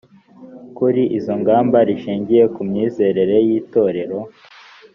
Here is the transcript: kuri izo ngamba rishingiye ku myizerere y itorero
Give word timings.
kuri 0.77 1.01
izo 1.17 1.33
ngamba 1.41 1.77
rishingiye 1.87 2.43
ku 2.53 2.61
myizerere 2.69 3.35
y 3.47 3.51
itorero 3.59 4.19